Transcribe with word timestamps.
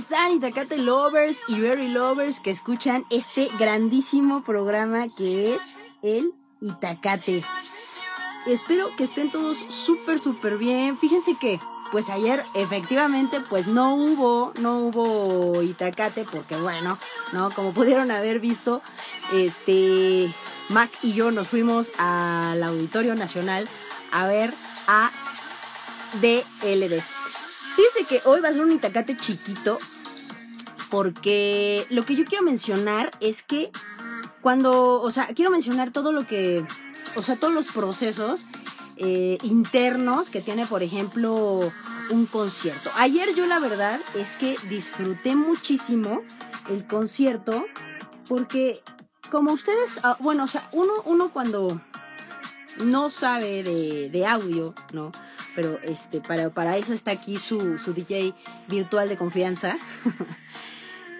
están 0.00 0.32
Itacate 0.32 0.78
Lovers 0.78 1.42
y 1.46 1.60
Very 1.60 1.88
Lovers 1.88 2.40
que 2.40 2.50
escuchan 2.50 3.04
este 3.10 3.50
grandísimo 3.58 4.42
programa 4.42 5.04
que 5.14 5.54
es 5.54 5.76
el 6.00 6.32
Itacate? 6.62 7.44
Espero 8.46 8.96
que 8.96 9.04
estén 9.04 9.30
todos 9.30 9.58
súper, 9.68 10.18
súper 10.18 10.56
bien. 10.56 10.98
Fíjense 10.98 11.36
que, 11.38 11.60
pues 11.92 12.08
ayer 12.08 12.46
efectivamente, 12.54 13.42
pues 13.42 13.66
no 13.66 13.94
hubo, 13.94 14.54
no 14.58 14.86
hubo 14.86 15.60
Itacate 15.60 16.24
porque 16.24 16.56
bueno, 16.56 16.98
¿no? 17.34 17.50
Como 17.50 17.74
pudieron 17.74 18.10
haber 18.10 18.40
visto, 18.40 18.80
este, 19.34 20.34
Mac 20.70 20.90
y 21.02 21.12
yo 21.12 21.30
nos 21.30 21.48
fuimos 21.48 21.92
al 21.98 22.62
Auditorio 22.62 23.14
Nacional 23.14 23.68
a 24.10 24.26
ver 24.26 24.54
a 24.88 25.10
DLD. 26.22 27.19
Fíjense 27.76 28.04
que 28.08 28.28
hoy 28.28 28.40
va 28.40 28.48
a 28.48 28.52
ser 28.52 28.62
un 28.62 28.72
Itacate 28.72 29.16
chiquito 29.16 29.78
porque 30.90 31.86
lo 31.90 32.04
que 32.04 32.16
yo 32.16 32.24
quiero 32.24 32.44
mencionar 32.44 33.12
es 33.20 33.42
que 33.42 33.70
cuando, 34.40 35.00
o 35.00 35.10
sea, 35.10 35.28
quiero 35.34 35.50
mencionar 35.50 35.92
todo 35.92 36.12
lo 36.12 36.26
que 36.26 36.64
o 37.16 37.22
sea, 37.22 37.36
todos 37.36 37.52
los 37.52 37.66
procesos 37.66 38.44
eh, 38.96 39.38
internos 39.42 40.30
que 40.30 40.40
tiene, 40.40 40.66
por 40.66 40.82
ejemplo, 40.82 41.72
un 42.10 42.26
concierto. 42.26 42.90
Ayer 42.96 43.34
yo 43.34 43.46
la 43.46 43.58
verdad 43.58 44.00
es 44.14 44.36
que 44.36 44.56
disfruté 44.68 45.36
muchísimo 45.36 46.22
el 46.68 46.86
concierto 46.86 47.64
porque 48.28 48.80
como 49.30 49.52
ustedes, 49.52 50.00
ah, 50.02 50.16
bueno, 50.20 50.44
o 50.44 50.48
sea, 50.48 50.68
uno, 50.72 50.92
uno 51.04 51.30
cuando 51.32 51.80
no 52.84 53.10
sabe 53.10 53.62
de, 53.62 54.26
audio, 54.26 54.74
¿no? 54.92 55.12
Pero 55.54 55.78
este, 55.82 56.20
para, 56.20 56.50
para 56.50 56.76
eso 56.76 56.92
está 56.92 57.10
aquí 57.10 57.36
su, 57.36 57.78
su 57.78 57.92
DJ 57.92 58.34
virtual 58.68 59.08
de 59.08 59.16
confianza. 59.16 59.78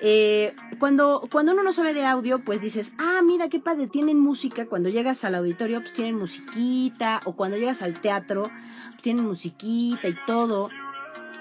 Eh, 0.03 0.55
cuando, 0.79 1.23
cuando 1.31 1.53
uno 1.53 1.63
no 1.63 1.75
sabe 1.75 1.93
de 1.93 2.07
audio, 2.07 2.43
pues 2.43 2.63
dices, 2.63 2.95
ah, 2.97 3.21
mira 3.23 3.51
qué 3.51 3.61
padre, 3.61 3.87
tienen 3.87 4.19
música. 4.19 4.65
Cuando 4.65 4.89
llegas 4.89 5.25
al 5.25 5.35
auditorio, 5.35 5.83
pues 5.83 5.93
tienen 5.93 6.17
musiquita. 6.17 7.21
O 7.27 7.37
cuando 7.37 7.59
llegas 7.59 7.83
al 7.83 8.01
teatro, 8.01 8.51
pues 8.93 9.03
tienen 9.03 9.27
musiquita 9.27 10.09
y 10.09 10.17
todo. 10.27 10.71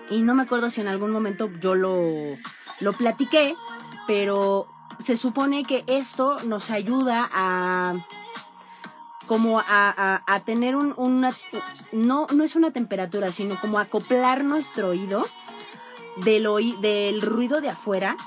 Y 0.10 0.24
no 0.24 0.36
me 0.36 0.44
acuerdo 0.44 0.70
si 0.70 0.82
en 0.82 0.90
algún 0.90 1.12
momento 1.12 1.50
yo 1.62 1.74
lo, 1.74 2.36
lo 2.82 2.94
platiqué, 2.94 3.56
pero 4.08 4.68
se 5.00 5.16
supone 5.16 5.64
que 5.64 5.84
esto 5.88 6.40
nos 6.46 6.70
ayuda 6.72 7.30
a 7.32 7.96
como 9.30 9.60
a, 9.60 10.24
a, 10.26 10.40
tener 10.40 10.76
un, 10.76 10.96
una, 10.98 11.32
no, 11.92 12.26
no 12.34 12.44
es 12.44 12.56
una 12.56 12.72
temperatura, 12.72 13.32
sino 13.32 13.62
como 13.62 13.78
acoplar 13.78 14.44
nuestro 14.44 14.88
oído 14.88 15.24
del, 16.18 16.48
del 16.82 17.22
ruido 17.22 17.62
de 17.62 17.70
afuera 17.70 18.18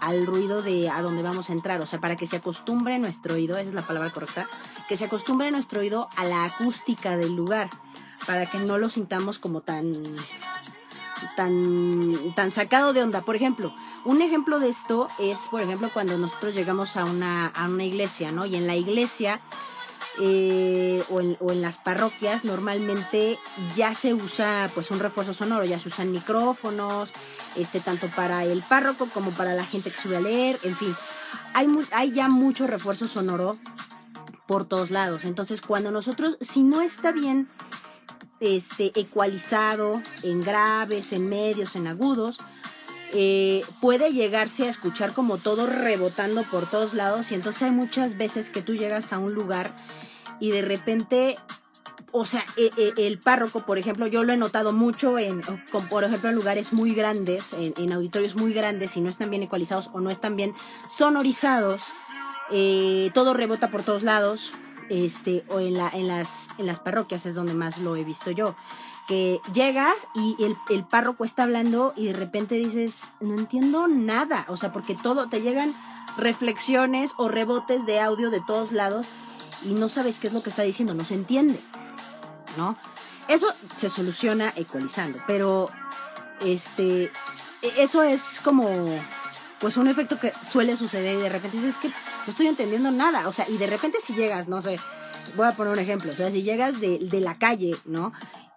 al 0.00 0.24
ruido 0.24 0.62
de 0.62 0.88
a 0.88 1.02
donde 1.02 1.24
vamos 1.24 1.50
a 1.50 1.52
entrar, 1.52 1.80
o 1.80 1.86
sea, 1.86 1.98
para 1.98 2.14
que 2.14 2.28
se 2.28 2.36
acostumbre 2.36 2.96
nuestro 3.00 3.34
oído, 3.34 3.56
esa 3.56 3.70
es 3.70 3.74
la 3.74 3.88
palabra 3.88 4.10
correcta, 4.10 4.48
que 4.88 4.96
se 4.96 5.06
acostumbre 5.06 5.50
nuestro 5.50 5.80
oído 5.80 6.08
a 6.16 6.24
la 6.24 6.44
acústica 6.44 7.16
del 7.16 7.34
lugar, 7.34 7.68
para 8.24 8.46
que 8.46 8.58
no 8.58 8.78
lo 8.78 8.88
sintamos 8.88 9.40
como 9.40 9.62
tan 9.62 9.94
tan 11.34 12.14
tan 12.36 12.52
sacado 12.52 12.92
de 12.92 13.02
onda. 13.02 13.22
Por 13.22 13.34
ejemplo, 13.34 13.74
un 14.04 14.22
ejemplo 14.22 14.60
de 14.60 14.68
esto 14.68 15.08
es, 15.18 15.48
por 15.50 15.60
ejemplo, 15.60 15.90
cuando 15.92 16.16
nosotros 16.18 16.54
llegamos 16.54 16.96
a 16.96 17.04
una 17.04 17.48
a 17.48 17.64
una 17.64 17.82
iglesia, 17.82 18.30
¿no? 18.30 18.46
Y 18.46 18.54
en 18.54 18.68
la 18.68 18.76
iglesia 18.76 19.40
eh, 20.20 21.02
o, 21.10 21.20
en, 21.20 21.36
o, 21.40 21.52
en, 21.52 21.62
las 21.62 21.78
parroquias 21.78 22.44
normalmente 22.44 23.38
ya 23.76 23.94
se 23.94 24.14
usa 24.14 24.70
pues 24.74 24.90
un 24.90 24.98
refuerzo 24.98 25.34
sonoro, 25.34 25.64
ya 25.64 25.78
se 25.78 25.88
usan 25.88 26.12
micrófonos, 26.12 27.12
este, 27.56 27.80
tanto 27.80 28.08
para 28.08 28.44
el 28.44 28.62
párroco 28.62 29.08
como 29.12 29.30
para 29.32 29.54
la 29.54 29.64
gente 29.64 29.90
que 29.90 30.00
sube 30.00 30.16
a 30.16 30.20
leer, 30.20 30.58
en 30.62 30.74
fin, 30.74 30.94
hay, 31.52 31.68
hay 31.90 32.12
ya 32.12 32.28
mucho 32.28 32.66
refuerzo 32.66 33.08
sonoro 33.08 33.58
por 34.46 34.66
todos 34.66 34.90
lados. 34.90 35.24
Entonces, 35.24 35.60
cuando 35.60 35.90
nosotros, 35.90 36.36
si 36.40 36.62
no 36.62 36.80
está 36.80 37.12
bien 37.12 37.48
este, 38.40 38.98
ecualizado 38.98 40.02
en 40.22 40.42
graves, 40.42 41.12
en 41.12 41.28
medios, 41.28 41.76
en 41.76 41.86
agudos, 41.86 42.38
eh, 43.12 43.64
puede 43.80 44.12
llegarse 44.12 44.66
a 44.66 44.70
escuchar 44.70 45.12
como 45.12 45.38
todo 45.38 45.66
rebotando 45.66 46.42
por 46.42 46.68
todos 46.68 46.92
lados 46.92 47.30
y 47.30 47.34
entonces 47.34 47.62
hay 47.62 47.70
muchas 47.70 48.16
veces 48.16 48.50
que 48.50 48.62
tú 48.62 48.74
llegas 48.74 49.12
a 49.12 49.18
un 49.18 49.32
lugar 49.32 49.74
y 50.40 50.50
de 50.50 50.62
repente, 50.62 51.36
o 52.12 52.24
sea, 52.24 52.44
e, 52.56 52.70
e, 52.76 53.06
el 53.06 53.18
párroco, 53.18 53.64
por 53.64 53.78
ejemplo, 53.78 54.06
yo 54.06 54.24
lo 54.24 54.32
he 54.32 54.36
notado 54.36 54.72
mucho 54.72 55.18
en, 55.18 55.40
por 55.90 56.04
ejemplo, 56.04 56.30
en 56.30 56.36
lugares 56.36 56.72
muy 56.72 56.94
grandes, 56.94 57.54
en, 57.54 57.92
auditorios 57.92 58.36
muy 58.36 58.52
grandes 58.52 58.96
y 58.96 59.00
no 59.00 59.08
están 59.08 59.30
bien 59.30 59.42
ecualizados 59.42 59.90
o 59.92 60.00
no 60.00 60.10
están 60.10 60.36
bien 60.36 60.54
sonorizados, 60.88 61.84
eh, 62.50 63.10
todo 63.14 63.34
rebota 63.34 63.70
por 63.70 63.82
todos 63.82 64.02
lados, 64.02 64.54
este, 64.88 65.44
o 65.48 65.60
en, 65.60 65.74
la, 65.74 65.88
en, 65.88 66.08
las, 66.08 66.48
en 66.58 66.66
las 66.66 66.80
parroquias 66.80 67.26
es 67.26 67.34
donde 67.34 67.54
más 67.54 67.78
lo 67.78 67.96
he 67.96 68.04
visto 68.04 68.30
yo. 68.30 68.56
Que 69.06 69.40
llegas 69.52 69.94
y 70.14 70.36
el, 70.40 70.56
el 70.68 70.84
párroco 70.84 71.24
está 71.24 71.44
hablando 71.44 71.94
y 71.96 72.06
de 72.06 72.12
repente 72.12 72.56
dices, 72.56 73.02
no 73.20 73.38
entiendo 73.38 73.86
nada, 73.86 74.46
o 74.48 74.56
sea, 74.56 74.72
porque 74.72 74.96
todo, 74.96 75.28
te 75.28 75.42
llegan 75.42 75.76
reflexiones 76.16 77.12
o 77.16 77.28
rebotes 77.28 77.86
de 77.86 78.00
audio 78.00 78.30
de 78.30 78.40
todos 78.40 78.72
lados 78.72 79.06
y 79.64 79.74
no 79.74 79.88
sabes 79.88 80.18
qué 80.18 80.26
es 80.26 80.32
lo 80.32 80.42
que 80.42 80.50
está 80.50 80.62
diciendo, 80.62 80.94
no 80.94 81.04
se 81.04 81.14
entiende, 81.14 81.60
¿no? 82.56 82.76
Eso 83.28 83.48
se 83.76 83.90
soluciona 83.90 84.52
ecualizando, 84.56 85.20
pero 85.26 85.70
este, 86.40 87.04
e-, 87.04 87.72
eso 87.78 88.02
es 88.02 88.40
como, 88.42 88.68
pues 89.60 89.76
un 89.76 89.88
efecto 89.88 90.18
que 90.18 90.32
suele 90.44 90.76
suceder 90.76 91.18
y 91.18 91.22
de 91.22 91.28
repente 91.28 91.56
dices 91.56 91.76
que 91.76 91.88
no 91.88 92.30
estoy 92.30 92.46
entendiendo 92.46 92.90
nada, 92.90 93.28
o 93.28 93.32
sea, 93.32 93.48
y 93.48 93.56
de 93.56 93.66
repente 93.66 93.98
si 94.00 94.14
llegas, 94.14 94.48
no 94.48 94.62
sé, 94.62 94.78
voy 95.36 95.46
a 95.46 95.52
poner 95.52 95.72
un 95.72 95.78
ejemplo, 95.78 96.12
o 96.12 96.14
sea, 96.14 96.30
si 96.30 96.42
llegas 96.42 96.80
de, 96.80 96.98
de 96.98 97.20
la 97.20 97.38
calle, 97.38 97.74
¿no? 97.84 98.12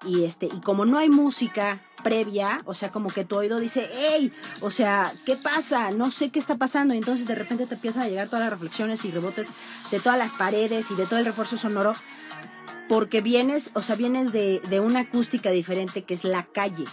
Y 0.05 0.23
este, 0.23 0.45
y 0.45 0.61
como 0.61 0.85
no 0.85 0.97
hay 0.97 1.09
música, 1.09 1.81
previa, 2.03 2.61
o 2.65 2.73
sea, 2.73 2.91
como 2.91 3.09
que 3.09 3.25
tu 3.25 3.35
oído 3.35 3.59
dice, 3.59 3.89
hey, 3.91 4.31
o 4.61 4.71
sea, 4.71 5.11
¿qué 5.25 5.35
pasa? 5.35 5.91
No 5.91 6.11
sé 6.11 6.29
qué 6.29 6.39
está 6.39 6.57
pasando. 6.57 6.93
Y 6.93 6.97
entonces 6.97 7.27
de 7.27 7.35
repente 7.35 7.65
te 7.65 7.75
empiezan 7.75 8.03
a 8.03 8.07
llegar 8.07 8.27
todas 8.27 8.41
las 8.41 8.51
reflexiones 8.51 9.03
y 9.05 9.11
rebotes 9.11 9.47
de 9.91 9.99
todas 9.99 10.17
las 10.17 10.33
paredes 10.33 10.89
y 10.91 10.95
de 10.95 11.05
todo 11.05 11.19
el 11.19 11.25
refuerzo 11.25 11.57
sonoro, 11.57 11.93
porque 12.87 13.21
vienes, 13.21 13.71
o 13.73 13.81
sea, 13.81 13.95
vienes 13.95 14.31
de, 14.31 14.61
de 14.69 14.79
una 14.79 15.01
acústica 15.01 15.51
diferente 15.51 16.03
que 16.03 16.13
es 16.13 16.23
la 16.23 16.45
calle. 16.45 16.85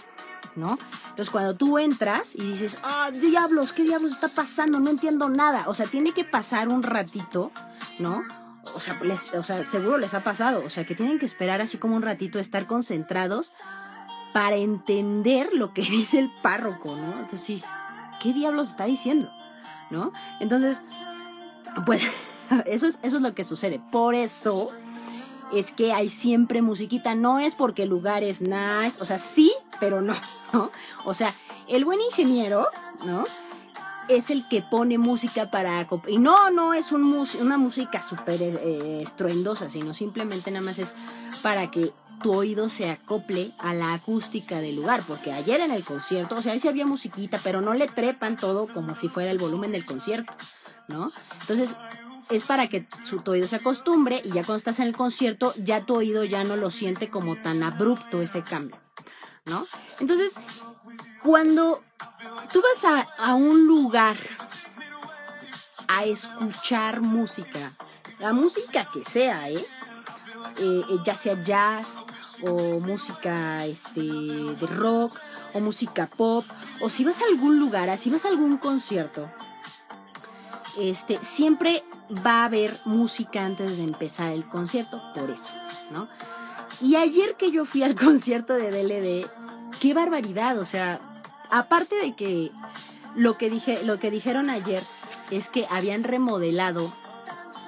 ¿no? 0.55 0.79
Entonces 1.09 1.29
cuando 1.29 1.55
tú 1.55 1.77
entras 1.77 2.35
y 2.35 2.41
dices, 2.41 2.79
ah, 2.81 3.11
diablos, 3.11 3.73
¿qué 3.73 3.83
diablos 3.83 4.13
está 4.13 4.27
pasando? 4.27 4.79
No 4.79 4.89
entiendo 4.89 5.29
nada. 5.29 5.65
O 5.67 5.75
sea, 5.75 5.85
tiene 5.85 6.13
que 6.13 6.25
pasar 6.25 6.67
un 6.67 6.81
ratito, 6.81 7.51
¿no? 7.99 8.23
O 8.75 8.79
sea, 8.79 8.99
o 9.37 9.43
sea, 9.43 9.63
seguro 9.65 9.97
les 9.97 10.13
ha 10.13 10.23
pasado. 10.23 10.63
O 10.65 10.69
sea, 10.69 10.85
que 10.85 10.95
tienen 10.95 11.19
que 11.19 11.25
esperar 11.25 11.61
así 11.61 11.77
como 11.77 11.95
un 11.95 12.01
ratito, 12.01 12.39
estar 12.39 12.67
concentrados 12.67 13.53
para 14.33 14.55
entender 14.55 15.49
lo 15.53 15.73
que 15.73 15.81
dice 15.89 16.19
el 16.19 16.31
párroco, 16.41 16.95
¿no? 16.95 17.13
Entonces 17.13 17.41
sí, 17.41 17.63
¿qué 18.21 18.33
diablos 18.33 18.69
está 18.69 18.85
diciendo? 18.85 19.31
¿No? 19.89 20.11
Entonces, 20.39 20.77
pues 21.85 22.03
eso 22.65 22.87
es, 22.87 22.99
eso 23.01 23.15
es 23.17 23.21
lo 23.21 23.33
que 23.33 23.43
sucede. 23.43 23.81
Por 23.91 24.15
eso 24.15 24.71
es 25.53 25.71
que 25.71 25.93
hay 25.93 26.09
siempre 26.09 26.61
musiquita. 26.61 27.15
No 27.15 27.39
es 27.39 27.55
porque 27.55 27.83
el 27.83 27.89
lugar 27.89 28.23
es 28.23 28.41
nice, 28.41 28.97
o 28.99 29.05
sea, 29.05 29.17
sí, 29.17 29.53
pero 29.79 30.01
no, 30.01 30.15
¿no? 30.53 30.71
O 31.05 31.13
sea, 31.13 31.33
el 31.67 31.85
buen 31.85 31.99
ingeniero, 32.01 32.67
¿no? 33.05 33.25
Es 34.07 34.29
el 34.29 34.47
que 34.47 34.61
pone 34.61 34.97
música 34.97 35.51
para... 35.51 35.87
Y 36.07 36.17
no, 36.17 36.49
no 36.51 36.73
es 36.73 36.91
un 36.91 37.27
una 37.41 37.57
música 37.57 38.01
súper 38.01 38.41
eh, 38.41 38.99
estruendosa, 39.01 39.69
sino 39.69 39.93
simplemente 39.93 40.51
nada 40.51 40.65
más 40.65 40.79
es 40.79 40.95
para 41.41 41.69
que 41.71 41.93
tu 42.21 42.33
oído 42.33 42.69
se 42.69 42.89
acople 42.89 43.51
a 43.59 43.73
la 43.73 43.93
acústica 43.93 44.59
del 44.59 44.75
lugar, 44.75 45.03
porque 45.07 45.31
ayer 45.31 45.59
en 45.61 45.71
el 45.71 45.83
concierto, 45.83 46.35
o 46.35 46.41
sea, 46.41 46.53
ahí 46.53 46.59
sí 46.59 46.67
había 46.67 46.85
musiquita, 46.85 47.39
pero 47.43 47.61
no 47.61 47.73
le 47.73 47.87
trepan 47.87 48.37
todo 48.37 48.67
como 48.73 48.95
si 48.95 49.07
fuera 49.07 49.31
el 49.31 49.37
volumen 49.37 49.71
del 49.71 49.85
concierto, 49.85 50.33
¿no? 50.87 51.11
Entonces, 51.41 51.75
es 52.29 52.43
para 52.43 52.67
que 52.67 52.87
su, 53.05 53.21
tu 53.21 53.31
oído 53.31 53.47
se 53.47 53.57
acostumbre 53.57 54.21
y 54.23 54.29
ya 54.29 54.43
cuando 54.43 54.57
estás 54.57 54.79
en 54.79 54.87
el 54.87 54.95
concierto, 54.95 55.53
ya 55.57 55.85
tu 55.85 55.95
oído 55.95 56.23
ya 56.23 56.43
no 56.43 56.55
lo 56.55 56.71
siente 56.71 57.09
como 57.09 57.37
tan 57.37 57.63
abrupto 57.63 58.21
ese 58.21 58.43
cambio, 58.43 58.77
¿no? 59.45 59.65
Entonces, 59.99 60.33
cuando 61.23 61.83
tú 62.51 62.61
vas 62.61 62.83
a, 62.85 63.07
a 63.17 63.35
un 63.35 63.65
lugar 63.67 64.17
a 65.87 66.05
escuchar 66.05 67.01
música, 67.01 67.73
la 68.19 68.33
música 68.33 68.89
que 68.91 69.03
sea, 69.03 69.49
¿eh? 69.49 69.65
Eh, 70.59 70.81
eh, 70.89 70.97
ya 71.05 71.15
sea 71.15 71.43
jazz 71.43 71.99
o 72.41 72.79
música 72.79 73.65
este, 73.65 74.01
de 74.01 74.67
rock 74.67 75.15
o 75.53 75.59
música 75.59 76.07
pop 76.07 76.43
o 76.81 76.89
si 76.89 77.03
vas 77.03 77.21
a 77.21 77.25
algún 77.25 77.59
lugar, 77.59 77.95
si 77.97 78.09
vas 78.09 78.25
a 78.25 78.29
algún 78.29 78.57
concierto, 78.57 79.29
este, 80.79 81.19
siempre 81.23 81.83
va 82.25 82.41
a 82.41 82.45
haber 82.45 82.75
música 82.85 83.45
antes 83.45 83.77
de 83.77 83.83
empezar 83.83 84.31
el 84.31 84.47
concierto, 84.47 85.01
por 85.13 85.29
eso, 85.29 85.51
¿no? 85.91 86.07
Y 86.81 86.95
ayer 86.95 87.35
que 87.35 87.51
yo 87.51 87.65
fui 87.65 87.83
al 87.83 87.95
concierto 87.99 88.53
de 88.53 88.71
DLD, 88.71 89.29
qué 89.79 89.93
barbaridad, 89.93 90.57
o 90.59 90.65
sea, 90.65 90.99
aparte 91.49 91.95
de 91.95 92.15
que 92.15 92.51
lo 93.15 93.37
que 93.37 93.49
dije, 93.49 93.83
lo 93.83 93.99
que 93.99 94.11
dijeron 94.11 94.49
ayer 94.49 94.83
es 95.31 95.49
que 95.49 95.67
habían 95.69 96.03
remodelado 96.03 96.93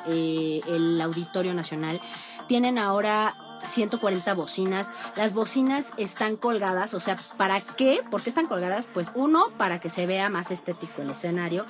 eh, 0.07 0.61
el 0.67 0.99
Auditorio 1.01 1.53
Nacional. 1.53 2.01
Tienen 2.47 2.77
ahora 2.77 3.35
140 3.63 4.33
bocinas. 4.33 4.89
Las 5.15 5.33
bocinas 5.33 5.91
están 5.97 6.35
colgadas, 6.37 6.93
o 6.93 6.99
sea, 6.99 7.17
¿para 7.37 7.61
qué? 7.61 8.01
¿Por 8.09 8.21
qué 8.21 8.29
están 8.29 8.47
colgadas? 8.47 8.87
Pues 8.93 9.11
uno, 9.15 9.47
para 9.57 9.79
que 9.79 9.89
se 9.89 10.05
vea 10.05 10.29
más 10.29 10.51
estético 10.51 11.01
el 11.01 11.11
escenario. 11.11 11.65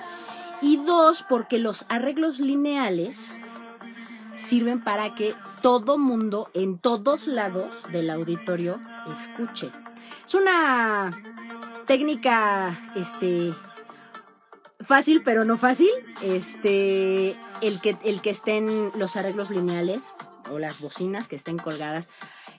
Y 0.62 0.76
dos, 0.76 1.24
porque 1.28 1.58
los 1.58 1.86
arreglos 1.88 2.38
lineales 2.38 3.38
sirven 4.36 4.82
para 4.82 5.14
que 5.14 5.34
todo 5.62 5.98
mundo 5.98 6.50
en 6.54 6.78
todos 6.78 7.26
lados 7.26 7.84
del 7.92 8.10
auditorio 8.10 8.80
escuche. 9.10 9.70
Es 10.26 10.34
una 10.34 11.12
técnica 11.86 12.92
este 12.96 13.54
fácil 14.86 15.22
pero 15.24 15.44
no 15.44 15.58
fácil, 15.58 15.90
este 16.22 17.36
el 17.60 17.80
que 17.80 17.96
el 18.04 18.20
que 18.20 18.30
estén 18.30 18.92
los 18.94 19.16
arreglos 19.16 19.50
lineales 19.50 20.14
o 20.50 20.58
las 20.58 20.80
bocinas 20.80 21.28
que 21.28 21.36
estén 21.36 21.58
colgadas 21.58 22.08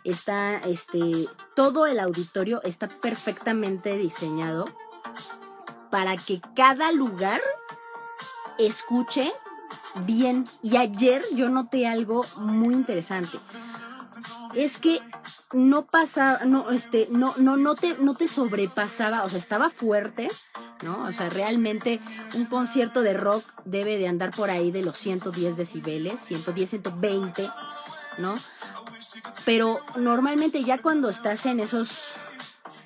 está 0.03 0.57
este 0.59 1.27
todo 1.55 1.85
el 1.85 1.99
auditorio 1.99 2.61
está 2.63 2.87
perfectamente 2.87 3.97
diseñado 3.97 4.65
para 5.89 6.15
que 6.17 6.41
cada 6.55 6.91
lugar 6.91 7.41
escuche 8.57 9.31
bien. 10.05 10.47
Y 10.63 10.77
ayer 10.77 11.23
yo 11.35 11.49
noté 11.49 11.87
algo 11.87 12.25
muy 12.37 12.73
interesante. 12.73 13.37
Es 14.53 14.77
que 14.77 14.99
no 15.53 15.85
pasaba, 15.85 16.45
no, 16.45 16.71
este, 16.71 17.07
no, 17.09 17.33
no, 17.37 17.57
no 17.57 17.75
te, 17.75 17.95
no 17.99 18.15
te 18.15 18.27
sobrepasaba, 18.27 19.23
o 19.23 19.29
sea, 19.29 19.39
estaba 19.39 19.69
fuerte, 19.69 20.29
¿no? 20.81 21.05
O 21.05 21.13
sea, 21.13 21.29
realmente 21.29 22.01
un 22.35 22.45
concierto 22.45 23.01
de 23.01 23.13
rock 23.13 23.45
debe 23.65 23.97
de 23.97 24.07
andar 24.07 24.31
por 24.31 24.49
ahí 24.49 24.71
de 24.71 24.81
los 24.81 24.97
110 24.97 25.55
decibeles, 25.55 26.19
110, 26.19 26.69
120, 26.69 27.49
¿no? 28.17 28.35
Pero 29.45 29.79
normalmente 29.95 30.63
ya 30.63 30.81
cuando 30.81 31.09
estás 31.09 31.45
en 31.45 31.59
esos, 31.59 32.15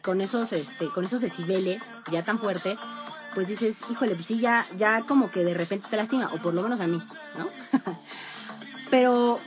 con 0.03 0.21
esos, 0.21 0.53
este, 0.53 0.89
con 0.89 1.05
esos 1.05 1.21
decibeles, 1.21 1.83
ya 2.11 2.23
tan 2.23 2.39
fuerte, 2.39 2.77
pues 3.33 3.47
dices, 3.47 3.81
híjole, 3.91 4.15
pues 4.15 4.27
sí, 4.27 4.39
ya, 4.39 4.65
ya 4.77 5.01
como 5.01 5.29
que 5.29 5.43
de 5.43 5.53
repente 5.53 5.87
te 5.89 5.97
lastima, 5.97 6.31
o 6.33 6.41
por 6.41 6.53
lo 6.53 6.63
menos 6.63 6.79
a 6.79 6.87
mí, 6.87 7.01
¿no? 7.37 7.49
Pero 8.89 9.39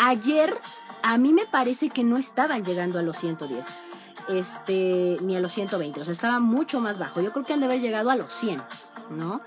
ayer 0.00 0.58
a 1.06 1.18
mí 1.18 1.32
me 1.32 1.46
parece 1.46 1.90
que 1.90 2.02
no 2.02 2.18
estaban 2.18 2.64
llegando 2.64 2.98
a 2.98 3.02
los 3.02 3.18
110, 3.18 3.64
este, 4.28 5.18
ni 5.22 5.36
a 5.36 5.40
los 5.40 5.52
120, 5.52 6.00
o 6.00 6.04
sea, 6.04 6.10
estaba 6.10 6.40
mucho 6.40 6.80
más 6.80 6.98
bajo. 6.98 7.20
Yo 7.20 7.32
creo 7.32 7.44
que 7.44 7.52
han 7.52 7.60
de 7.60 7.66
haber 7.66 7.80
llegado 7.80 8.10
a 8.10 8.16
los 8.16 8.32
100, 8.32 8.60
¿no? 9.10 9.40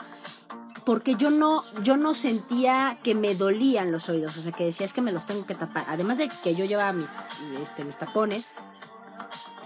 Porque 0.86 1.16
yo 1.16 1.30
no, 1.30 1.62
yo 1.84 1.98
no 1.98 2.14
sentía 2.14 2.98
que 3.04 3.14
me 3.14 3.36
dolían 3.36 3.92
los 3.92 4.08
oídos, 4.08 4.38
o 4.38 4.42
sea, 4.42 4.54
que 4.54 4.64
decía 4.64 4.86
es 4.86 4.94
que 4.94 5.02
me 5.02 5.12
los 5.12 5.26
tengo 5.26 5.46
que 5.46 5.54
tapar. 5.54 5.84
Además 5.90 6.18
de 6.18 6.30
que 6.30 6.56
yo 6.56 6.64
llevaba 6.64 6.94
mis, 6.94 7.14
este, 7.62 7.84
mis 7.84 7.98
tapones, 7.98 8.46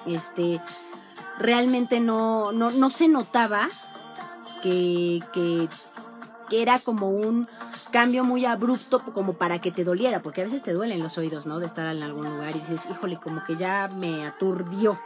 este, 0.07 0.59
realmente 1.37 1.99
no, 1.99 2.51
no, 2.51 2.71
no 2.71 2.89
se 2.89 3.07
notaba 3.07 3.69
que, 4.63 5.69
que, 6.49 6.61
era 6.61 6.79
como 6.79 7.09
un 7.09 7.47
cambio 7.91 8.23
muy 8.23 8.45
abrupto 8.45 9.03
como 9.13 9.33
para 9.33 9.59
que 9.59 9.71
te 9.71 9.83
doliera, 9.83 10.21
porque 10.21 10.41
a 10.41 10.43
veces 10.45 10.63
te 10.63 10.73
duelen 10.73 11.01
los 11.01 11.17
oídos, 11.17 11.45
¿no? 11.45 11.59
De 11.59 11.65
estar 11.65 11.93
en 11.93 12.03
algún 12.03 12.29
lugar 12.29 12.55
y 12.55 12.59
dices, 12.59 12.87
híjole, 12.89 13.17
como 13.17 13.43
que 13.45 13.57
ya 13.57 13.87
me 13.87 14.25
aturdió, 14.25 14.99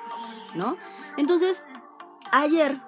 ¿no? 0.55 0.77
Entonces, 1.17 1.63
ayer, 2.31 2.79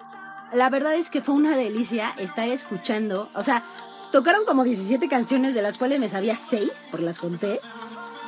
la 0.54 0.69
verdad 0.69 0.96
es 0.96 1.10
que 1.10 1.22
fue 1.22 1.36
una 1.36 1.56
delicia 1.56 2.12
estar 2.18 2.48
escuchando, 2.50 3.30
o 3.36 3.44
sea, 3.44 3.63
tocaron 4.12 4.46
como 4.46 4.63
17 4.63 5.07
canciones 5.07 5.54
de 5.54 5.62
las 5.62 5.78
cuales 5.78 6.00
me 6.00 6.10
sabía 6.10 6.36
6, 6.36 6.88
porque 6.92 7.06
las 7.06 7.18
conté, 7.18 7.60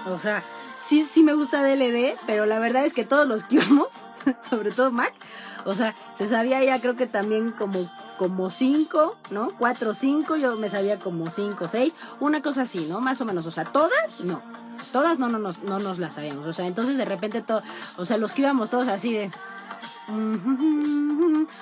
o 0.08 0.18
sea, 0.18 0.44
sí, 0.80 1.04
sí 1.04 1.24
me 1.24 1.34
gusta 1.34 1.64
DLD, 1.64 2.16
pero 2.26 2.46
la 2.46 2.60
verdad 2.60 2.86
es 2.86 2.94
que 2.94 3.06
todos 3.06 3.28
los 3.28 3.44
que 3.44 3.56
íbamos, 3.56 3.90
sobre 4.42 4.72
todo 4.72 4.92
Mac, 4.92 5.14
o 5.66 5.76
sea, 5.76 5.96
se 6.18 6.28
sabía 6.28 6.64
ya 6.64 6.80
creo 6.80 6.96
que 6.96 7.08
también 7.08 7.52
como 7.52 7.90
como 8.22 8.52
cinco, 8.52 9.18
¿no? 9.32 9.58
Cuatro, 9.58 9.96
cinco, 9.96 10.36
yo 10.36 10.56
me 10.56 10.70
sabía 10.70 11.00
como 11.00 11.32
cinco, 11.32 11.68
seis, 11.68 11.96
una 12.20 12.44
cosa 12.44 12.62
así, 12.62 12.86
¿no? 12.88 13.02
Más 13.02 13.20
o 13.20 13.26
menos, 13.26 13.48
o 13.48 13.52
sea, 13.52 13.66
todas, 13.66 14.24
no. 14.24 14.44
Todas 14.92 15.18
no, 15.18 15.28
no, 15.28 15.40
no, 15.40 15.50
no 15.64 15.80
nos 15.80 15.98
las 15.98 16.14
sabíamos. 16.14 16.46
O 16.46 16.54
sea, 16.54 16.68
entonces 16.68 16.98
de 16.98 17.06
repente 17.06 17.42
todo, 17.42 17.64
o 17.98 18.06
sea, 18.06 18.18
los 18.18 18.34
que 18.34 18.44
íbamos 18.44 18.70
todos 18.70 18.90
así 18.90 19.12
de... 19.12 19.32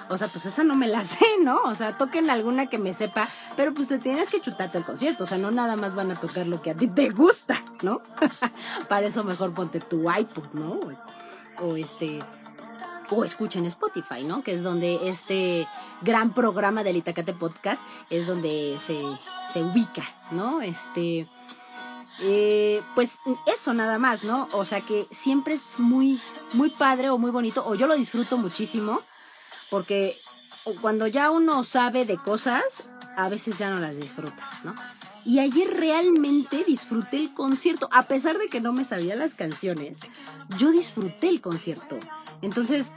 O 0.10 0.18
sea, 0.18 0.28
pues 0.28 0.48
esa 0.48 0.66
no 0.66 0.76
me 0.76 0.90
la 0.90 1.02
sé, 1.06 1.26
¿no? 1.42 1.62
O 1.64 1.76
sea, 1.76 1.98
toquen 1.98 2.30
alguna 2.30 2.66
que 2.66 2.78
me 2.78 2.94
sepa, 2.94 3.30
pero 3.56 3.74
pues 3.74 3.88
te 3.88 3.98
tienes 3.98 4.30
que 4.30 4.42
chutarte 4.42 4.80
el 4.80 4.84
concierto, 4.84 5.24
o 5.24 5.28
sea, 5.28 5.38
no 5.38 5.52
nada 5.52 5.78
más 5.78 5.96
van 5.96 6.12
a 6.12 6.20
tocar 6.20 6.46
lo 6.46 6.62
que 6.62 6.72
a 6.72 6.76
ti 6.76 6.90
te 6.90 7.10
gusta, 7.10 7.56
¿no? 7.84 8.02
Para 8.90 9.08
eso 9.08 9.24
mejor 9.24 9.54
ponte 9.54 9.80
tu 9.80 10.12
iPod, 10.12 10.52
¿no? 10.52 10.78
O 11.62 11.78
este, 11.78 12.20
o 13.10 13.24
escuchen 13.24 13.66
Spotify, 13.66 14.24
¿no? 14.24 14.44
Que 14.44 14.54
es 14.54 14.64
donde 14.64 15.10
este 15.10 15.68
gran 16.02 16.34
programa 16.34 16.84
del 16.84 16.98
Itacate 16.98 17.34
Podcast 17.34 17.82
es 18.10 18.28
donde 18.28 18.78
se, 18.80 19.02
se 19.52 19.64
ubica, 19.64 20.04
¿no? 20.32 20.62
Este, 20.62 21.28
eh, 22.22 22.82
pues 22.96 23.20
eso 23.46 23.74
nada 23.74 23.98
más, 23.98 24.24
¿no? 24.24 24.50
O 24.52 24.66
sea 24.66 24.82
que 24.82 25.08
siempre 25.12 25.56
es 25.56 25.80
muy, 25.80 26.22
muy 26.54 26.70
padre 26.72 27.10
o 27.10 27.18
muy 27.18 27.32
bonito, 27.32 27.66
o 27.66 27.76
yo 27.76 27.88
lo 27.88 27.96
disfruto 27.96 28.38
muchísimo, 28.38 29.02
porque 29.70 30.14
cuando 30.82 31.08
ya 31.08 31.32
uno 31.32 31.64
sabe 31.64 32.06
de 32.06 32.18
cosas, 32.18 32.88
a 33.16 33.30
veces 33.30 33.58
ya 33.58 33.70
no 33.70 33.80
las 33.80 33.96
disfrutas, 33.96 34.64
¿no? 34.64 34.76
Y 35.26 35.40
ayer 35.40 35.70
realmente 35.70 36.64
disfruté 36.66 37.18
el 37.18 37.34
concierto, 37.34 37.90
a 37.92 38.04
pesar 38.04 38.38
de 38.38 38.48
que 38.48 38.62
no 38.62 38.72
me 38.72 38.86
sabía 38.86 39.16
las 39.16 39.34
canciones, 39.34 39.98
yo 40.58 40.72
disfruté 40.72 41.30
el 41.30 41.42
concierto. 41.42 41.98
Entonces, 42.42 42.92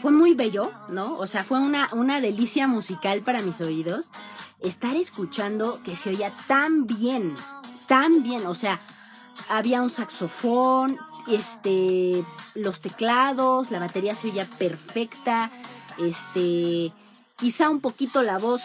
fue 0.00 0.10
muy 0.10 0.34
bello, 0.34 0.70
¿no? 0.88 1.16
O 1.16 1.26
sea, 1.26 1.44
fue 1.44 1.60
una, 1.60 1.88
una 1.92 2.20
delicia 2.20 2.66
musical 2.66 3.22
para 3.22 3.42
mis 3.42 3.60
oídos 3.60 4.10
estar 4.60 4.96
escuchando 4.96 5.82
que 5.82 5.96
se 5.96 6.10
oía 6.10 6.32
tan 6.48 6.86
bien, 6.86 7.36
tan 7.86 8.22
bien, 8.22 8.46
o 8.46 8.54
sea, 8.54 8.80
había 9.48 9.82
un 9.82 9.90
saxofón, 9.90 10.98
este, 11.28 12.24
los 12.54 12.80
teclados, 12.80 13.70
la 13.70 13.78
batería 13.78 14.14
se 14.14 14.28
oía 14.28 14.46
perfecta, 14.58 15.50
este, 15.98 16.92
quizá 17.36 17.70
un 17.70 17.80
poquito 17.80 18.22
la 18.22 18.38
voz, 18.38 18.62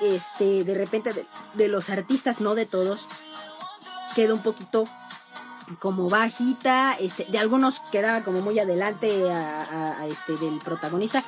este, 0.00 0.64
de 0.64 0.74
repente 0.74 1.12
de, 1.12 1.26
de 1.54 1.68
los 1.68 1.90
artistas, 1.90 2.40
no 2.40 2.54
de 2.54 2.66
todos, 2.66 3.06
quedó 4.14 4.34
un 4.34 4.42
poquito 4.42 4.86
como 5.78 6.08
bajita, 6.08 6.94
este, 6.94 7.24
de 7.24 7.38
algunos 7.38 7.80
quedaba 7.92 8.22
como 8.22 8.40
muy 8.40 8.58
adelante 8.58 9.30
a, 9.30 10.06
este 10.06 10.36
del 10.36 10.58
protagonista, 10.58 11.22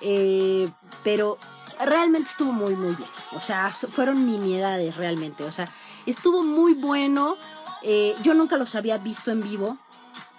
eh, 0.00 0.68
pero 1.02 1.38
realmente 1.78 2.30
estuvo 2.30 2.52
muy 2.52 2.74
muy 2.76 2.94
bien, 2.94 3.08
o 3.32 3.40
sea, 3.40 3.72
fueron 3.72 4.26
nimiedades 4.26 4.96
realmente, 4.96 5.44
o 5.44 5.52
sea, 5.52 5.72
estuvo 6.06 6.42
muy 6.42 6.74
bueno, 6.74 7.36
eh, 7.82 8.14
yo 8.22 8.34
nunca 8.34 8.56
los 8.56 8.74
había 8.74 8.98
visto 8.98 9.30
en 9.30 9.40
vivo, 9.40 9.78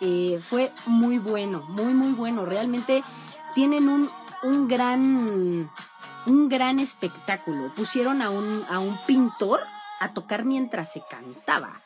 eh, 0.02 0.42
fue 0.50 0.72
muy 0.86 1.18
bueno, 1.18 1.64
muy 1.70 1.94
muy 1.94 2.12
bueno, 2.14 2.46
realmente 2.46 3.04
tienen 3.54 3.90
un, 3.90 4.10
un 4.44 4.68
gran 4.68 5.70
un 6.26 6.50
gran 6.50 6.80
espectáculo, 6.80 7.72
pusieron 7.76 8.22
a 8.22 8.30
un, 8.30 8.64
a 8.70 8.80
un 8.80 8.98
pintor 9.06 9.60
a 10.00 10.14
tocar 10.14 10.44
mientras 10.44 10.92
se 10.92 11.04
cantaba 11.10 11.82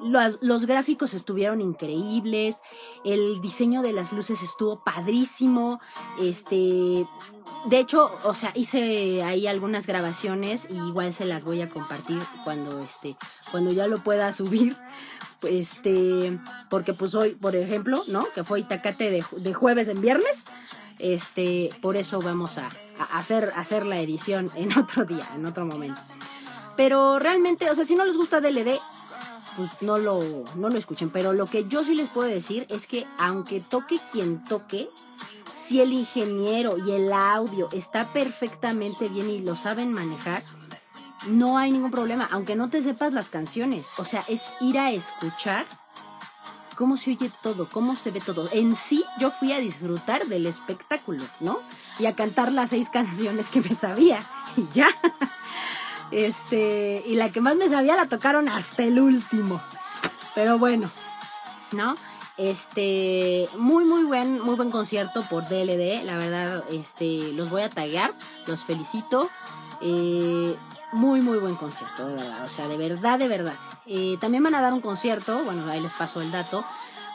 los, 0.00 0.66
gráficos 0.66 1.14
estuvieron 1.14 1.60
increíbles, 1.60 2.60
el 3.04 3.40
diseño 3.40 3.82
de 3.82 3.92
las 3.92 4.12
luces 4.12 4.42
estuvo 4.42 4.82
padrísimo, 4.84 5.80
este, 6.20 7.06
de 7.66 7.78
hecho, 7.78 8.10
o 8.24 8.34
sea, 8.34 8.52
hice 8.54 9.22
ahí 9.22 9.46
algunas 9.46 9.86
grabaciones 9.86 10.68
y 10.70 10.76
igual 10.76 11.14
se 11.14 11.24
las 11.24 11.44
voy 11.44 11.62
a 11.62 11.68
compartir 11.68 12.22
cuando 12.44 12.80
este, 12.80 13.16
cuando 13.50 13.70
ya 13.70 13.86
lo 13.86 14.02
pueda 14.02 14.32
subir, 14.32 14.76
este, 15.42 16.38
porque 16.70 16.92
pues 16.92 17.14
hoy, 17.14 17.34
por 17.34 17.56
ejemplo, 17.56 18.02
¿no? 18.08 18.26
Que 18.34 18.44
fue 18.44 18.60
Itacate 18.60 19.10
de, 19.10 19.24
de 19.36 19.54
jueves 19.54 19.88
en 19.88 20.00
viernes, 20.00 20.44
este, 20.98 21.70
por 21.80 21.96
eso 21.96 22.20
vamos 22.20 22.58
a, 22.58 22.70
a 22.98 23.18
hacer, 23.18 23.52
hacer 23.56 23.86
la 23.86 24.00
edición 24.00 24.50
en 24.54 24.76
otro 24.78 25.04
día, 25.04 25.26
en 25.34 25.46
otro 25.46 25.66
momento. 25.66 26.00
Pero 26.76 27.18
realmente, 27.18 27.68
o 27.70 27.74
sea, 27.74 27.84
si 27.84 27.96
no 27.96 28.04
les 28.04 28.16
gusta 28.16 28.40
DLD, 28.40 28.78
pues 29.58 29.82
no 29.82 29.98
lo, 29.98 30.44
no 30.54 30.68
lo 30.68 30.78
escuchen. 30.78 31.10
Pero 31.10 31.32
lo 31.32 31.46
que 31.46 31.66
yo 31.66 31.82
sí 31.82 31.96
les 31.96 32.08
puedo 32.10 32.28
decir 32.28 32.64
es 32.70 32.86
que 32.86 33.04
aunque 33.18 33.58
toque 33.58 33.98
quien 34.12 34.44
toque, 34.44 34.88
si 35.56 35.80
el 35.80 35.92
ingeniero 35.92 36.78
y 36.78 36.92
el 36.92 37.12
audio 37.12 37.68
está 37.72 38.12
perfectamente 38.12 39.08
bien 39.08 39.28
y 39.28 39.40
lo 39.40 39.56
saben 39.56 39.92
manejar, 39.92 40.44
no 41.26 41.58
hay 41.58 41.72
ningún 41.72 41.90
problema, 41.90 42.28
aunque 42.30 42.54
no 42.54 42.70
te 42.70 42.84
sepas 42.84 43.12
las 43.12 43.30
canciones. 43.30 43.88
O 43.98 44.04
sea, 44.04 44.22
es 44.28 44.44
ir 44.60 44.78
a 44.78 44.92
escuchar 44.92 45.66
cómo 46.76 46.96
se 46.96 47.10
oye 47.10 47.32
todo, 47.42 47.68
cómo 47.68 47.96
se 47.96 48.12
ve 48.12 48.20
todo. 48.20 48.48
En 48.52 48.76
sí, 48.76 49.04
yo 49.18 49.32
fui 49.32 49.52
a 49.52 49.58
disfrutar 49.58 50.26
del 50.26 50.46
espectáculo, 50.46 51.24
¿no? 51.40 51.58
Y 51.98 52.06
a 52.06 52.14
cantar 52.14 52.52
las 52.52 52.70
seis 52.70 52.90
canciones 52.92 53.48
que 53.48 53.60
me 53.60 53.74
sabía. 53.74 54.20
Y 54.56 54.68
ya. 54.72 54.86
Este, 56.10 57.02
y 57.06 57.16
la 57.16 57.30
que 57.30 57.40
más 57.40 57.56
me 57.56 57.68
sabía 57.68 57.96
la 57.96 58.06
tocaron 58.06 58.48
hasta 58.48 58.84
el 58.84 59.00
último. 59.00 59.62
Pero 60.34 60.58
bueno, 60.58 60.90
¿no? 61.72 61.96
Este, 62.36 63.48
muy, 63.56 63.84
muy 63.84 64.04
buen, 64.04 64.40
muy 64.40 64.54
buen 64.54 64.70
concierto 64.70 65.22
por 65.28 65.48
DLD. 65.48 66.04
La 66.04 66.16
verdad, 66.18 66.64
este, 66.70 67.32
los 67.32 67.50
voy 67.50 67.62
a 67.62 67.70
taggear, 67.70 68.14
los 68.46 68.64
felicito. 68.64 69.28
Eh, 69.80 70.56
muy, 70.92 71.20
muy 71.20 71.38
buen 71.38 71.56
concierto, 71.56 72.06
de 72.06 72.14
verdad. 72.14 72.44
O 72.44 72.48
sea, 72.48 72.68
de 72.68 72.76
verdad, 72.76 73.18
de 73.18 73.28
verdad. 73.28 73.56
Eh, 73.86 74.16
también 74.20 74.42
van 74.42 74.54
a 74.54 74.60
dar 74.60 74.72
un 74.72 74.80
concierto, 74.80 75.42
bueno, 75.44 75.66
ahí 75.68 75.80
les 75.80 75.92
paso 75.92 76.22
el 76.22 76.30
dato. 76.30 76.64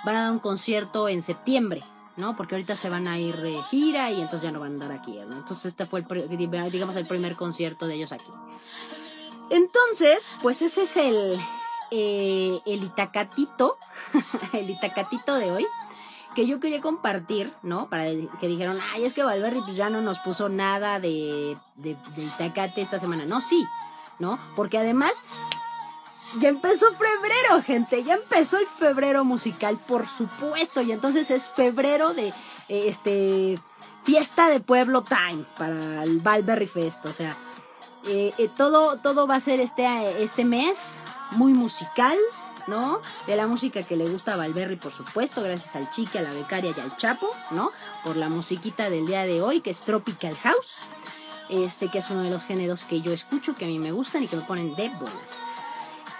Van 0.03 0.15
a 0.15 0.23
dar 0.23 0.31
un 0.31 0.39
concierto 0.39 1.07
en 1.07 1.21
septiembre, 1.21 1.81
¿no? 2.15 2.35
Porque 2.35 2.55
ahorita 2.55 2.75
se 2.75 2.89
van 2.89 3.07
a 3.07 3.17
ir 3.17 3.35
de 3.37 3.61
gira 3.63 4.11
y 4.11 4.21
entonces 4.21 4.43
ya 4.43 4.51
no 4.51 4.59
van 4.59 4.71
a 4.71 4.73
andar 4.73 4.91
aquí. 4.91 5.17
Entonces 5.17 5.65
este 5.65 5.85
fue 5.85 6.05
el, 6.07 6.71
digamos, 6.71 6.95
el 6.95 7.07
primer 7.07 7.35
concierto 7.35 7.87
de 7.87 7.95
ellos 7.95 8.11
aquí. 8.11 8.31
Entonces, 9.49 10.37
pues 10.41 10.61
ese 10.61 10.83
es 10.83 10.97
el, 10.97 11.39
eh, 11.91 12.59
el 12.65 12.83
itacatito, 12.83 13.77
el 14.53 14.69
itacatito 14.69 15.35
de 15.35 15.51
hoy, 15.51 15.65
que 16.35 16.47
yo 16.47 16.59
quería 16.59 16.81
compartir, 16.81 17.53
¿no? 17.61 17.89
Para 17.89 18.05
que 18.05 18.47
dijeron, 18.47 18.79
ay, 18.93 19.05
es 19.05 19.13
que 19.13 19.23
Valverde 19.23 19.61
pues 19.63 19.77
ya 19.77 19.89
no 19.89 20.01
nos 20.01 20.19
puso 20.19 20.49
nada 20.49 20.99
de, 20.99 21.57
de, 21.75 21.95
de 22.15 22.23
itacate 22.23 22.81
esta 22.81 22.99
semana. 22.99 23.25
No, 23.25 23.41
sí, 23.41 23.63
¿no? 24.17 24.39
Porque 24.55 24.77
además 24.77 25.13
ya 26.39 26.49
empezó 26.49 26.87
febrero, 26.91 27.61
gente. 27.65 28.03
Ya 28.03 28.15
empezó 28.15 28.57
el 28.57 28.67
febrero 28.67 29.23
musical, 29.23 29.79
por 29.87 30.07
supuesto. 30.07 30.81
Y 30.81 30.91
entonces 30.91 31.31
es 31.31 31.49
febrero 31.49 32.13
de 32.13 32.33
este 32.69 33.59
fiesta 34.03 34.49
de 34.49 34.59
pueblo 34.59 35.03
time 35.03 35.45
para 35.57 36.03
el 36.03 36.19
Valberry 36.19 36.67
Fest. 36.67 37.05
O 37.05 37.13
sea, 37.13 37.35
eh, 38.07 38.31
eh, 38.37 38.49
todo, 38.55 38.97
todo 38.99 39.27
va 39.27 39.35
a 39.35 39.39
ser 39.39 39.59
este, 39.59 39.85
este 40.21 40.45
mes 40.45 40.97
muy 41.31 41.53
musical, 41.53 42.17
¿no? 42.67 43.01
De 43.27 43.35
la 43.35 43.47
música 43.47 43.83
que 43.83 43.95
le 43.95 44.09
gusta 44.09 44.33
a 44.33 44.37
Valberry, 44.37 44.75
por 44.75 44.93
supuesto, 44.93 45.41
gracias 45.41 45.75
al 45.75 45.89
Chique, 45.91 46.19
a 46.19 46.21
la 46.21 46.31
becaria 46.31 46.73
y 46.75 46.79
al 46.79 46.95
Chapo, 46.97 47.29
¿no? 47.51 47.71
Por 48.03 48.17
la 48.17 48.29
musiquita 48.29 48.89
del 48.89 49.07
día 49.07 49.25
de 49.25 49.41
hoy, 49.41 49.61
que 49.61 49.71
es 49.71 49.81
Tropical 49.81 50.35
House, 50.37 50.75
este 51.49 51.89
que 51.89 51.99
es 51.99 52.09
uno 52.09 52.23
de 52.23 52.29
los 52.29 52.43
géneros 52.43 52.83
que 52.83 53.01
yo 53.01 53.13
escucho, 53.13 53.55
que 53.55 53.65
a 53.65 53.67
mí 53.67 53.79
me 53.79 53.91
gustan 53.91 54.23
y 54.23 54.27
que 54.27 54.35
me 54.35 54.43
ponen 54.43 54.75
de 54.75 54.89
buenas. 54.89 55.37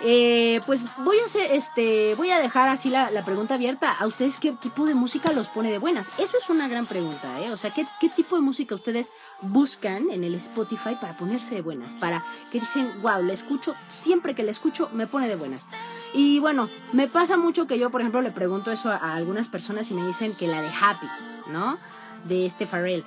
Eh, 0.01 0.59
pues 0.65 0.83
voy 0.97 1.17
a 1.19 1.25
hacer, 1.25 1.51
este, 1.51 2.15
voy 2.15 2.29
a 2.31 2.39
dejar 2.39 2.67
así 2.69 2.89
la, 2.89 3.09
pregunta 3.23 3.55
abierta. 3.55 3.95
¿A 3.97 4.07
ustedes 4.07 4.39
qué 4.39 4.51
tipo 4.51 4.85
de 4.85 4.95
música 4.95 5.31
los 5.31 5.47
pone 5.47 5.71
de 5.71 5.77
buenas? 5.77 6.09
Eso 6.17 6.37
es 6.37 6.49
una 6.49 6.67
gran 6.67 6.85
pregunta, 6.85 7.39
¿eh? 7.41 7.51
O 7.51 7.57
sea, 7.57 7.71
¿qué, 7.71 7.85
qué 7.99 8.09
tipo 8.09 8.35
de 8.35 8.41
música 8.41 8.75
ustedes 8.75 9.11
buscan 9.41 10.09
en 10.09 10.23
el 10.23 10.35
Spotify 10.35 10.95
para 10.99 11.17
ponerse 11.17 11.55
de 11.55 11.61
buenas? 11.61 11.93
Para 11.93 12.25
que 12.51 12.59
dicen, 12.59 12.91
wow, 13.01 13.23
le 13.23 13.33
escucho, 13.33 13.75
siempre 13.89 14.35
que 14.35 14.43
le 14.43 14.51
escucho 14.51 14.89
me 14.93 15.07
pone 15.07 15.27
de 15.27 15.35
buenas. 15.35 15.67
Y 16.13 16.39
bueno, 16.39 16.69
me 16.91 17.07
pasa 17.07 17.37
mucho 17.37 17.65
que 17.65 17.79
yo, 17.79 17.89
por 17.89 18.01
ejemplo, 18.01 18.21
le 18.21 18.31
pregunto 18.31 18.71
eso 18.71 18.89
a, 18.89 18.97
a 18.97 19.15
algunas 19.15 19.47
personas 19.47 19.89
y 19.89 19.93
me 19.93 20.05
dicen 20.05 20.33
que 20.33 20.47
la 20.47 20.61
de 20.61 20.69
Happy, 20.69 21.07
¿no? 21.47 21.77
De 22.25 22.45
este 22.45 22.65
Pharrell. 22.65 23.05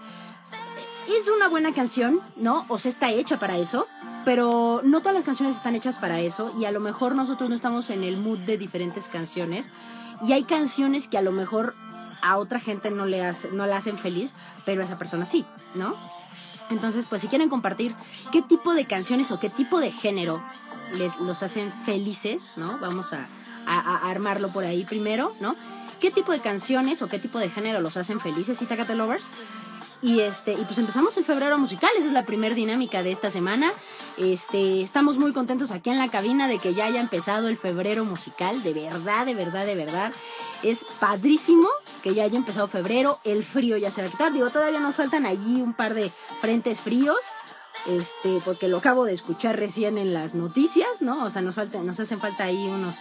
Es 1.08 1.28
una 1.28 1.48
buena 1.48 1.72
canción, 1.72 2.18
¿no? 2.36 2.66
O 2.68 2.78
sea, 2.78 2.90
está 2.90 3.10
hecha 3.10 3.38
para 3.38 3.58
eso, 3.58 3.86
pero 4.26 4.80
no 4.82 5.02
todas 5.02 5.14
las 5.14 5.24
canciones 5.24 5.54
están 5.54 5.76
hechas 5.76 6.00
para 6.00 6.18
eso 6.18 6.52
y 6.58 6.64
a 6.64 6.72
lo 6.72 6.80
mejor 6.80 7.14
nosotros 7.14 7.48
no 7.48 7.54
estamos 7.54 7.90
en 7.90 8.02
el 8.02 8.16
mood 8.16 8.40
de 8.40 8.58
diferentes 8.58 9.06
canciones 9.06 9.68
y 10.26 10.32
hay 10.32 10.42
canciones 10.42 11.06
que 11.06 11.16
a 11.16 11.22
lo 11.22 11.30
mejor 11.30 11.76
a 12.22 12.36
otra 12.38 12.58
gente 12.58 12.90
no 12.90 13.06
le, 13.06 13.22
no 13.52 13.68
la 13.68 13.76
hacen 13.76 13.98
feliz, 13.98 14.32
pero 14.64 14.82
a 14.82 14.84
esa 14.84 14.98
persona 14.98 15.26
sí, 15.26 15.46
¿no? 15.76 15.94
Entonces, 16.70 17.04
pues 17.08 17.22
si 17.22 17.28
quieren 17.28 17.48
compartir 17.48 17.94
qué 18.32 18.42
tipo 18.42 18.74
de 18.74 18.84
canciones 18.86 19.30
o 19.30 19.38
qué 19.38 19.48
tipo 19.48 19.78
de 19.78 19.92
género 19.92 20.42
les 20.94 21.16
los 21.20 21.44
hacen 21.44 21.72
felices, 21.84 22.50
¿no? 22.56 22.78
Vamos 22.80 23.12
a, 23.12 23.28
a, 23.64 24.10
armarlo 24.10 24.52
por 24.52 24.64
ahí 24.64 24.84
primero, 24.84 25.36
¿no? 25.38 25.54
¿Qué 26.00 26.10
tipo 26.10 26.32
de 26.32 26.40
canciones 26.40 27.00
o 27.00 27.06
qué 27.08 27.20
tipo 27.20 27.38
de 27.38 27.48
género 27.48 27.80
los 27.80 27.96
hacen 27.96 28.18
felices, 28.18 28.60
y 28.60 28.94
Lovers? 28.94 29.30
Y 30.02 30.20
este, 30.20 30.52
y 30.52 30.64
pues 30.64 30.78
empezamos 30.78 31.16
el 31.16 31.24
febrero 31.24 31.58
musical, 31.58 31.90
esa 31.96 32.06
es 32.06 32.12
la 32.12 32.26
primera 32.26 32.54
dinámica 32.54 33.02
de 33.02 33.12
esta 33.12 33.30
semana. 33.30 33.72
Este, 34.18 34.82
estamos 34.82 35.18
muy 35.18 35.32
contentos 35.32 35.70
aquí 35.70 35.90
en 35.90 35.98
la 35.98 36.08
cabina 36.08 36.48
de 36.48 36.58
que 36.58 36.74
ya 36.74 36.86
haya 36.86 37.00
empezado 37.00 37.48
el 37.48 37.56
febrero 37.56 38.04
musical, 38.04 38.62
de 38.62 38.74
verdad, 38.74 39.26
de 39.26 39.34
verdad, 39.34 39.66
de 39.66 39.74
verdad. 39.74 40.12
Es 40.62 40.84
padrísimo 41.00 41.68
que 42.02 42.14
ya 42.14 42.24
haya 42.24 42.36
empezado 42.36 42.68
febrero, 42.68 43.18
el 43.24 43.44
frío 43.44 43.76
ya 43.76 43.90
se 43.90 44.02
va 44.02 44.08
a 44.08 44.10
quitar. 44.10 44.32
Digo, 44.32 44.50
todavía 44.50 44.80
nos 44.80 44.96
faltan 44.96 45.26
allí 45.26 45.60
un 45.62 45.74
par 45.74 45.94
de 45.94 46.10
frentes 46.40 46.80
fríos, 46.80 47.18
este, 47.86 48.40
porque 48.44 48.68
lo 48.68 48.78
acabo 48.78 49.04
de 49.04 49.14
escuchar 49.14 49.58
recién 49.58 49.98
en 49.98 50.12
las 50.12 50.34
noticias, 50.34 51.00
¿no? 51.00 51.24
O 51.24 51.30
sea, 51.30 51.42
nos 51.42 51.54
falta, 51.54 51.82
nos 51.82 52.00
hacen 52.00 52.20
falta 52.20 52.44
ahí 52.44 52.66
unos 52.66 52.96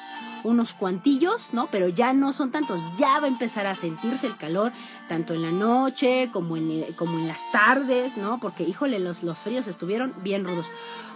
unos 0.46 0.74
cuantillos, 0.74 1.54
¿no? 1.54 1.68
Pero 1.72 1.90
ya 1.90 2.14
no 2.14 2.34
son 2.34 2.52
tantos, 2.52 2.82
ya 2.98 3.20
va 3.20 3.26
a 3.26 3.30
empezar 3.30 3.68
a 3.68 3.76
sentirse 3.76 4.28
el 4.28 4.38
calor, 4.38 4.72
tanto 5.10 5.34
en 5.34 5.42
la 5.42 5.52
noche 5.52 6.30
como 6.32 6.58
en, 6.58 6.94
como 6.94 7.20
en 7.20 7.28
las 7.28 7.52
tardes, 7.52 8.18
¿no? 8.18 8.40
Porque, 8.40 8.64
híjole, 8.64 9.00
los, 9.00 9.24
los 9.24 9.38
fríos 9.40 9.68
estuvieron 9.68 10.14
bien 10.24 10.46
rudos. 10.46 10.68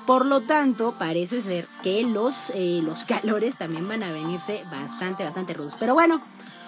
Por 0.06 0.26
lo 0.26 0.42
tanto, 0.42 0.96
parece 0.98 1.42
ser 1.42 1.68
que 1.84 2.04
los, 2.04 2.52
eh, 2.56 2.82
los 2.84 3.04
calores 3.06 3.58
también 3.58 3.88
van 3.88 4.04
a 4.04 4.12
venirse 4.12 4.64
bastante, 4.72 5.24
bastante 5.24 5.54
rudos. 5.54 5.76
Pero 5.80 5.94
bueno, 5.94 6.22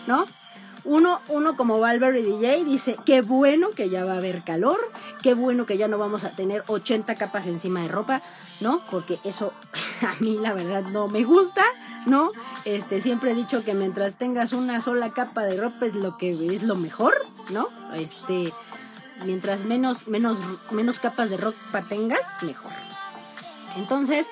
¿no? 0.08 0.26
Uno, 0.84 1.20
uno 1.28 1.56
como 1.56 1.80
Valverde 1.80 2.24
DJ 2.24 2.66
dice, 2.66 2.98
qué 3.06 3.22
bueno 3.22 3.72
que 3.72 3.90
ya 3.90 4.04
va 4.04 4.14
a 4.14 4.18
haber 4.18 4.44
calor, 4.44 4.80
qué 5.22 5.34
bueno 5.34 5.66
que 5.66 5.78
ya 5.78 5.88
no 5.88 5.98
vamos 5.98 6.24
a 6.24 6.36
tener 6.36 6.64
80 6.68 7.16
capas 7.16 7.46
encima 7.48 7.82
de 7.82 7.88
ropa, 7.88 8.24
¿no? 8.60 8.86
Porque 8.90 9.20
eso 9.24 9.54
a 10.02 10.16
mí 10.20 10.38
la 10.40 10.54
verdad 10.54 10.84
no 10.84 11.08
me 11.08 11.24
gusta, 11.24 11.64
¿no? 12.06 12.32
Este, 12.66 13.02
siempre 13.02 13.32
he 13.32 13.36
dicho 13.36 13.64
que 13.64 13.74
mientras 13.74 14.16
tengas 14.16 14.54
una 14.54 14.82
sola 14.82 15.12
capa 15.12 15.44
de 15.44 15.60
ropa 15.60 15.86
es 15.86 15.96
lo 15.96 16.18
que 16.18 16.54
es 16.54 16.64
lo 16.64 16.76
mejor, 16.76 17.14
¿no? 17.52 17.70
Este, 17.94 18.52
mientras 19.26 19.66
menos, 19.66 20.08
menos, 20.08 20.40
menos 20.72 21.00
capas 21.00 21.30
de 21.30 21.38
ropa 21.38 21.84
tengas, 21.88 22.42
mejor. 22.44 22.72
Entonces, 23.78 24.28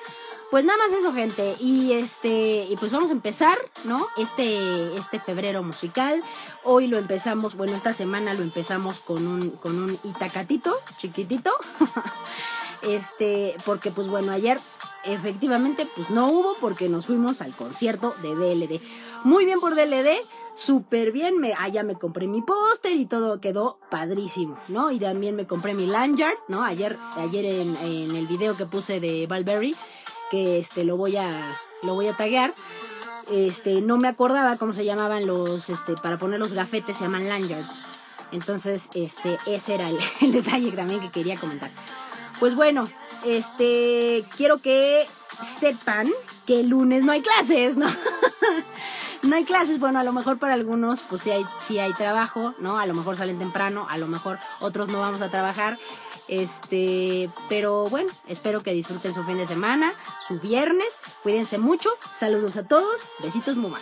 pues 0.50 0.64
nada 0.64 0.78
más 0.78 0.92
eso, 0.92 1.12
gente. 1.12 1.56
Y 1.60 1.92
este, 1.92 2.66
y 2.68 2.76
pues 2.76 2.90
vamos 2.90 3.10
a 3.10 3.12
empezar, 3.12 3.58
¿no? 3.84 4.06
Este, 4.16 4.94
este 4.94 5.20
febrero 5.20 5.62
musical. 5.62 6.22
Hoy 6.64 6.88
lo 6.88 6.98
empezamos, 6.98 7.56
bueno, 7.56 7.74
esta 7.74 7.92
semana 7.92 8.34
lo 8.34 8.42
empezamos 8.42 9.00
con 9.00 9.26
un, 9.26 9.50
con 9.50 9.78
un 9.78 9.96
itacatito, 10.04 10.76
chiquitito. 10.98 11.52
este, 12.82 13.54
porque 13.64 13.90
pues 13.90 14.08
bueno, 14.08 14.32
ayer 14.32 14.58
efectivamente 15.04 15.86
pues 15.96 16.10
no 16.10 16.28
hubo 16.28 16.56
porque 16.60 16.88
nos 16.88 17.06
fuimos 17.06 17.40
al 17.40 17.54
concierto 17.54 18.14
de 18.22 18.34
DLD. 18.34 18.80
Muy 19.22 19.44
bien 19.44 19.60
por 19.60 19.74
DLD, 19.74 20.08
súper 20.54 21.12
bien, 21.12 21.38
me, 21.38 21.54
allá 21.54 21.82
ah, 21.82 21.84
me 21.84 21.94
compré 21.94 22.26
mi 22.26 22.42
póster 22.42 22.96
y 22.96 23.06
todo 23.06 23.40
quedó 23.40 23.78
padrísimo, 23.90 24.58
¿no? 24.68 24.90
Y 24.90 24.98
también 24.98 25.36
me 25.36 25.46
compré 25.46 25.74
mi 25.74 25.86
lanyard, 25.86 26.36
¿no? 26.48 26.62
Ayer, 26.62 26.98
ayer 27.16 27.44
en, 27.44 27.76
en 27.76 28.16
el 28.16 28.26
video 28.26 28.56
que 28.56 28.66
puse 28.66 28.98
de 28.98 29.26
Valberry 29.26 29.76
que 30.30 30.58
este 30.58 30.84
lo 30.84 30.96
voy 30.96 31.16
a 31.16 31.60
lo 31.82 31.94
voy 31.94 32.08
a 32.08 32.16
taguear. 32.16 32.54
Este, 33.30 33.80
no 33.80 33.96
me 33.96 34.08
acordaba 34.08 34.56
cómo 34.56 34.74
se 34.74 34.84
llamaban 34.84 35.26
los 35.26 35.70
este 35.70 35.94
para 35.94 36.18
poner 36.18 36.40
los 36.40 36.52
gafetes, 36.52 36.96
se 36.96 37.04
llaman 37.04 37.28
lanyards. 37.28 37.84
Entonces, 38.32 38.88
este 38.94 39.38
ese 39.46 39.74
era 39.74 39.88
el, 39.88 39.98
el 40.20 40.32
detalle 40.32 40.72
también 40.72 41.00
que 41.00 41.10
quería 41.10 41.36
comentar. 41.36 41.70
Pues 42.38 42.54
bueno, 42.54 42.88
este 43.24 44.24
quiero 44.36 44.58
que 44.58 45.06
sepan 45.60 46.08
que 46.46 46.60
el 46.60 46.68
lunes 46.68 47.04
no 47.04 47.12
hay 47.12 47.22
clases, 47.22 47.76
¿no? 47.76 47.86
no 49.22 49.36
hay 49.36 49.44
clases, 49.44 49.78
bueno, 49.78 49.98
a 50.00 50.04
lo 50.04 50.12
mejor 50.12 50.38
para 50.38 50.54
algunos 50.54 51.00
pues 51.00 51.22
sí 51.22 51.30
hay, 51.30 51.44
sí 51.60 51.78
hay 51.78 51.92
trabajo, 51.92 52.54
¿no? 52.58 52.78
A 52.78 52.86
lo 52.86 52.94
mejor 52.94 53.16
salen 53.16 53.38
temprano, 53.38 53.86
a 53.88 53.98
lo 53.98 54.06
mejor 54.06 54.38
otros 54.60 54.88
no 54.88 55.00
vamos 55.00 55.20
a 55.20 55.30
trabajar. 55.30 55.78
Este, 56.30 57.28
pero 57.48 57.86
bueno, 57.86 58.10
espero 58.28 58.62
que 58.62 58.72
disfruten 58.72 59.12
su 59.12 59.24
fin 59.24 59.36
de 59.36 59.48
semana, 59.48 59.92
su 60.28 60.38
viernes. 60.38 61.00
Cuídense 61.24 61.58
mucho. 61.58 61.90
Saludos 62.16 62.56
a 62.56 62.62
todos. 62.68 63.08
Besitos, 63.20 63.56
mamá. 63.56 63.80